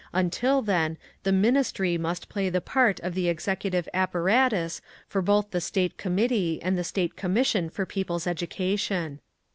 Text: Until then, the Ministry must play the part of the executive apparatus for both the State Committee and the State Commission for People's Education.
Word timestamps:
Until 0.13 0.63
then, 0.63 0.97
the 1.21 1.31
Ministry 1.31 1.95
must 1.95 2.27
play 2.27 2.49
the 2.49 2.59
part 2.59 2.99
of 3.01 3.13
the 3.13 3.29
executive 3.29 3.87
apparatus 3.93 4.81
for 5.07 5.21
both 5.21 5.51
the 5.51 5.61
State 5.61 5.95
Committee 5.97 6.59
and 6.63 6.75
the 6.75 6.83
State 6.83 7.15
Commission 7.15 7.69
for 7.69 7.85
People's 7.85 8.25
Education. 8.25 9.19